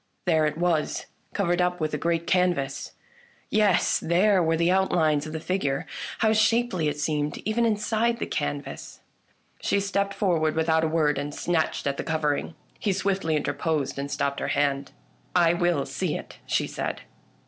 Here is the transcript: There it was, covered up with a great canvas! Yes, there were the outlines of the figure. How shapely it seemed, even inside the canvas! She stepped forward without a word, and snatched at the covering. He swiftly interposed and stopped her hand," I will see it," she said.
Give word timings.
There 0.25 0.47
it 0.47 0.57
was, 0.57 1.05
covered 1.31 1.61
up 1.61 1.79
with 1.79 1.93
a 1.93 1.97
great 1.99 2.25
canvas! 2.25 2.93
Yes, 3.51 3.99
there 3.99 4.41
were 4.41 4.57
the 4.57 4.71
outlines 4.71 5.27
of 5.27 5.31
the 5.31 5.39
figure. 5.39 5.85
How 6.25 6.33
shapely 6.33 6.87
it 6.87 6.97
seemed, 6.99 7.37
even 7.45 7.67
inside 7.67 8.17
the 8.17 8.25
canvas! 8.25 9.01
She 9.61 9.79
stepped 9.79 10.15
forward 10.15 10.55
without 10.55 10.83
a 10.83 10.87
word, 10.87 11.19
and 11.19 11.35
snatched 11.35 11.85
at 11.85 11.97
the 11.97 12.03
covering. 12.03 12.55
He 12.79 12.93
swiftly 12.93 13.35
interposed 13.35 13.99
and 13.99 14.09
stopped 14.09 14.39
her 14.39 14.47
hand," 14.47 14.91
I 15.35 15.53
will 15.53 15.85
see 15.85 16.17
it," 16.17 16.39
she 16.47 16.65
said. 16.65 17.01